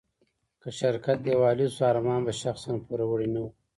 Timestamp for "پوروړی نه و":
2.85-3.47